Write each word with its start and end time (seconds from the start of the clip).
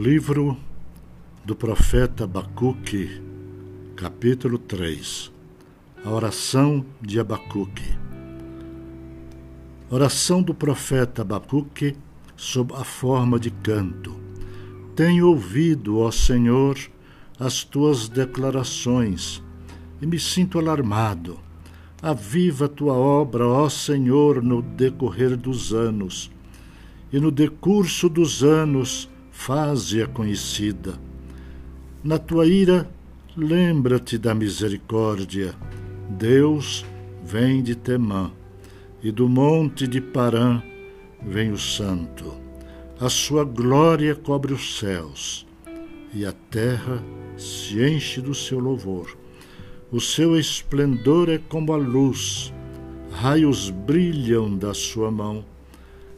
Livro 0.00 0.56
do 1.44 1.56
profeta 1.56 2.22
Abacuque, 2.22 3.20
capítulo 3.96 4.56
3 4.56 5.32
A 6.04 6.10
oração 6.10 6.86
de 7.02 7.18
Abacuque. 7.18 7.98
Oração 9.90 10.40
do 10.40 10.54
profeta 10.54 11.22
Abacuque 11.22 11.96
sob 12.36 12.74
a 12.74 12.84
forma 12.84 13.40
de 13.40 13.50
canto. 13.50 14.14
Tenho 14.94 15.26
ouvido, 15.26 15.98
ó 15.98 16.12
Senhor, 16.12 16.78
as 17.36 17.64
tuas 17.64 18.08
declarações 18.08 19.42
e 20.00 20.06
me 20.06 20.20
sinto 20.20 20.60
alarmado. 20.60 21.40
Aviva 22.00 22.66
a 22.66 22.68
tua 22.68 22.94
obra, 22.94 23.44
ó 23.48 23.68
Senhor, 23.68 24.44
no 24.44 24.62
decorrer 24.62 25.36
dos 25.36 25.74
anos, 25.74 26.30
e 27.12 27.18
no 27.18 27.32
decurso 27.32 28.08
dos 28.08 28.44
anos 28.44 29.10
faze-a 29.38 30.06
conhecida. 30.08 30.98
Na 32.02 32.18
tua 32.18 32.44
ira, 32.44 32.90
lembra-te 33.36 34.18
da 34.18 34.34
misericórdia. 34.34 35.54
Deus 36.10 36.84
vem 37.24 37.62
de 37.62 37.76
Temã, 37.76 38.32
e 39.00 39.12
do 39.12 39.28
monte 39.28 39.86
de 39.86 40.00
Parã 40.00 40.60
vem 41.22 41.52
o 41.52 41.56
Santo. 41.56 42.34
A 43.00 43.08
sua 43.08 43.44
glória 43.44 44.14
cobre 44.16 44.52
os 44.52 44.76
céus, 44.76 45.46
e 46.12 46.26
a 46.26 46.32
terra 46.50 47.02
se 47.36 47.80
enche 47.80 48.20
do 48.20 48.34
seu 48.34 48.58
louvor. 48.58 49.16
O 49.90 50.00
seu 50.00 50.36
esplendor 50.36 51.30
é 51.30 51.38
como 51.38 51.72
a 51.72 51.76
luz, 51.76 52.52
raios 53.12 53.70
brilham 53.70 54.58
da 54.58 54.74
sua 54.74 55.12
mão, 55.12 55.44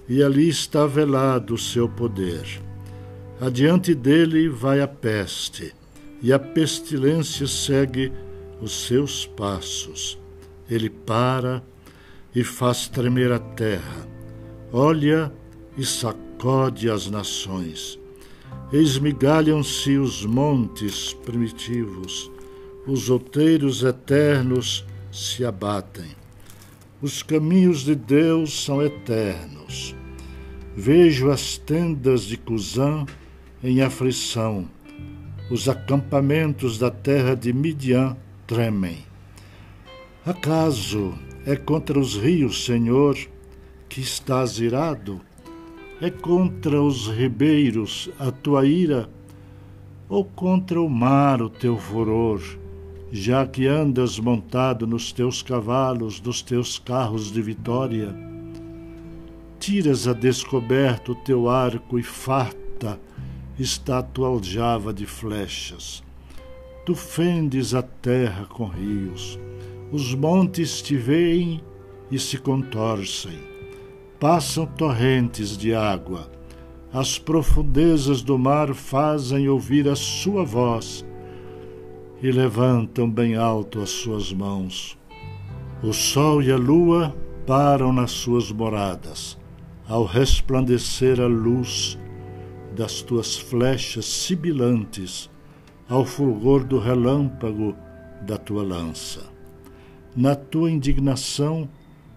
e 0.08 0.22
ali 0.22 0.48
está 0.48 0.86
velado 0.86 1.54
o 1.54 1.58
seu 1.58 1.86
poder. 1.86 2.69
Adiante 3.40 3.94
dele 3.94 4.50
vai 4.50 4.82
a 4.82 4.86
peste, 4.86 5.74
e 6.20 6.30
a 6.30 6.38
pestilência 6.38 7.46
segue 7.46 8.12
os 8.60 8.86
seus 8.86 9.24
passos. 9.24 10.18
Ele 10.68 10.90
para 10.90 11.62
e 12.34 12.44
faz 12.44 12.86
tremer 12.86 13.32
a 13.32 13.38
terra, 13.38 14.06
olha 14.70 15.32
e 15.74 15.86
sacode 15.86 16.90
as 16.90 17.08
nações. 17.08 17.98
Esmigalham-se 18.70 19.96
os 19.96 20.26
montes 20.26 21.14
primitivos, 21.14 22.30
os 22.86 23.08
outeiros 23.08 23.82
eternos 23.82 24.84
se 25.10 25.46
abatem. 25.46 26.10
Os 27.00 27.22
caminhos 27.22 27.84
de 27.84 27.94
Deus 27.94 28.64
são 28.64 28.82
eternos. 28.82 29.96
Vejo 30.76 31.30
as 31.30 31.56
tendas 31.56 32.24
de 32.24 32.36
Cusã 32.36 33.06
em 33.62 33.82
aflição. 33.82 34.66
Os 35.50 35.68
acampamentos 35.68 36.78
da 36.78 36.90
terra 36.90 37.34
de 37.34 37.52
Midian 37.52 38.16
tremem. 38.46 38.98
Acaso 40.24 41.14
é 41.44 41.56
contra 41.56 41.98
os 41.98 42.16
rios, 42.16 42.64
Senhor, 42.64 43.16
que 43.88 44.00
estás 44.00 44.58
irado? 44.58 45.20
É 46.00 46.08
contra 46.08 46.80
os 46.80 47.08
ribeiros 47.08 48.08
a 48.18 48.30
tua 48.30 48.64
ira? 48.64 49.10
Ou 50.08 50.24
contra 50.24 50.80
o 50.80 50.88
mar 50.88 51.42
o 51.42 51.50
teu 51.50 51.76
furor, 51.76 52.40
já 53.12 53.46
que 53.46 53.66
andas 53.66 54.18
montado 54.18 54.86
nos 54.86 55.12
teus 55.12 55.42
cavalos, 55.42 56.18
dos 56.20 56.42
teus 56.42 56.78
carros 56.78 57.30
de 57.30 57.42
vitória? 57.42 58.14
Tiras 59.58 60.08
a 60.08 60.12
descoberto 60.12 61.12
o 61.12 61.14
teu 61.14 61.48
arco 61.48 61.98
e 61.98 62.02
farta 62.02 62.98
está 63.62 63.98
a 63.98 64.02
tua 64.02 64.28
aljava 64.28 64.92
de 64.92 65.06
flechas. 65.06 66.02
Tu 66.84 66.94
fendes 66.94 67.74
a 67.74 67.82
terra 67.82 68.46
com 68.46 68.66
rios, 68.66 69.38
os 69.92 70.14
montes 70.14 70.80
te 70.80 70.96
veem 70.96 71.62
e 72.10 72.18
se 72.18 72.38
contorcem 72.38 73.50
passam 74.20 74.66
torrentes 74.66 75.56
de 75.56 75.74
água. 75.74 76.30
As 76.92 77.18
profundezas 77.18 78.20
do 78.20 78.38
mar 78.38 78.74
fazem 78.74 79.48
ouvir 79.48 79.88
a 79.88 79.96
sua 79.96 80.44
voz 80.44 81.06
e 82.22 82.30
levantam 82.30 83.10
bem 83.10 83.34
alto 83.34 83.80
as 83.80 83.88
suas 83.88 84.30
mãos. 84.30 84.98
O 85.82 85.94
sol 85.94 86.42
e 86.42 86.52
a 86.52 86.56
lua 86.58 87.16
param 87.46 87.92
nas 87.92 88.10
suas 88.10 88.52
moradas, 88.52 89.38
ao 89.88 90.04
resplandecer 90.04 91.18
a 91.18 91.26
luz 91.26 91.98
das 92.80 93.02
tuas 93.02 93.36
flechas 93.36 94.06
sibilantes, 94.06 95.28
ao 95.86 96.02
fulgor 96.02 96.64
do 96.64 96.78
relâmpago 96.78 97.76
da 98.22 98.38
tua 98.38 98.62
lança. 98.62 99.20
Na 100.16 100.34
tua 100.34 100.70
indignação, 100.70 101.68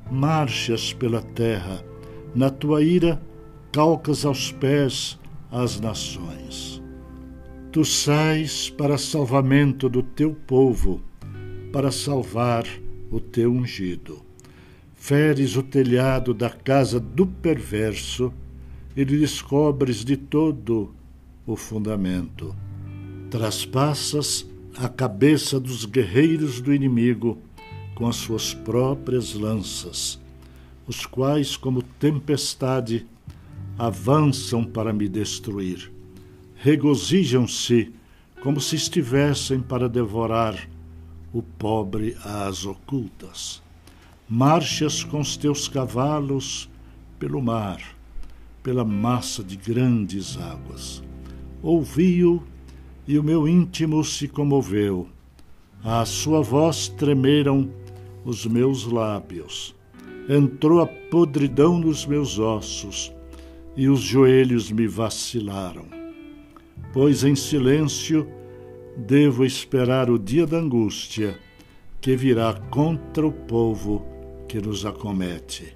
marchas 0.09 0.93
pela 0.93 1.21
terra, 1.21 1.83
na 2.33 2.49
tua 2.49 2.81
ira, 2.81 3.21
calcas 3.73 4.23
aos 4.23 4.53
pés 4.53 5.19
as 5.51 5.81
nações. 5.81 6.81
Tu 7.69 7.83
sais 7.83 8.69
para 8.69 8.97
salvamento 8.97 9.89
do 9.89 10.01
teu 10.01 10.33
povo, 10.33 11.01
para 11.73 11.91
salvar 11.91 12.63
o 13.11 13.19
teu 13.19 13.51
ungido. 13.51 14.21
Feres 14.93 15.57
o 15.57 15.61
telhado 15.61 16.33
da 16.33 16.49
casa 16.49 17.01
do 17.01 17.27
perverso 17.27 18.31
e 18.95 19.03
descobres 19.05 20.03
de 20.03 20.17
todo 20.17 20.93
o 21.45 21.55
fundamento. 21.55 22.55
Traspassas 23.29 24.47
a 24.77 24.87
cabeça 24.87 25.59
dos 25.59 25.85
guerreiros 25.85 26.61
do 26.61 26.73
inimigo 26.73 27.37
com 27.95 28.07
as 28.07 28.15
suas 28.15 28.53
próprias 28.53 29.33
lanças 29.33 30.21
os 30.87 31.05
quais, 31.05 31.55
como 31.55 31.81
tempestade, 31.81 33.05
avançam 33.77 34.63
para 34.63 34.93
me 34.93 35.07
destruir. 35.07 35.91
Regozijam-se 36.55 37.93
como 38.41 38.59
se 38.59 38.75
estivessem 38.75 39.59
para 39.59 39.87
devorar 39.87 40.67
o 41.33 41.41
pobre 41.41 42.15
às 42.23 42.65
ocultas. 42.65 43.61
Marchas 44.29 45.03
com 45.03 45.19
os 45.19 45.37
teus 45.37 45.67
cavalos 45.67 46.69
pelo 47.17 47.41
mar, 47.41 47.81
pela 48.63 48.83
massa 48.85 49.43
de 49.43 49.57
grandes 49.57 50.37
águas. 50.37 51.03
Ouvi-o 51.61 52.41
e 53.07 53.19
o 53.19 53.23
meu 53.23 53.47
íntimo 53.47 54.03
se 54.03 54.27
comoveu. 54.27 55.07
À 55.83 56.03
sua 56.05 56.41
voz 56.41 56.87
tremeram 56.87 57.69
os 58.25 58.45
meus 58.45 58.85
lábios 58.85 59.75
entrou 60.27 60.81
a 60.81 60.87
podridão 60.87 61.77
nos 61.77 62.05
meus 62.05 62.39
ossos 62.39 63.13
e 63.75 63.89
os 63.89 63.99
joelhos 63.99 64.71
me 64.71 64.87
vacilaram. 64.87 65.85
Pois 66.93 67.23
em 67.23 67.35
silêncio 67.35 68.27
devo 68.95 69.43
esperar 69.43 70.09
o 70.09 70.19
dia 70.19 70.45
da 70.45 70.57
angústia 70.57 71.37
que 71.99 72.15
virá 72.15 72.53
contra 72.53 73.25
o 73.25 73.31
povo 73.31 74.05
que 74.47 74.61
nos 74.61 74.85
acomete. 74.85 75.75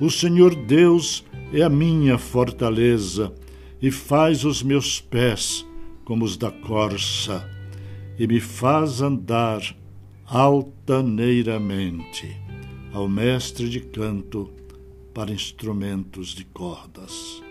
O 0.00 0.10
Senhor 0.10 0.54
Deus 0.54 1.24
é 1.52 1.60
a 1.62 1.68
minha 1.68 2.16
fortaleza 2.18 3.32
e 3.80 3.92
faz 3.92 4.44
os 4.44 4.62
meus 4.62 5.00
pés 5.00 5.66
como 6.04 6.24
os 6.24 6.36
da 6.36 6.50
corça 6.50 7.48
e 8.18 8.26
me 8.26 8.40
faz 8.40 9.00
andar 9.00 9.62
altaneiramente. 10.26 12.36
Ao 12.92 13.08
mestre 13.08 13.68
de 13.68 13.78
canto, 13.80 14.50
para 15.12 15.32
instrumentos 15.32 16.34
de 16.34 16.44
cordas. 16.44 17.43